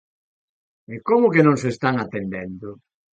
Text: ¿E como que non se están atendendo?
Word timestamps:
¿E 0.93 0.95
como 1.07 1.31
que 1.33 1.45
non 1.47 1.55
se 1.61 1.69
están 1.73 1.95
atendendo? 1.99 2.69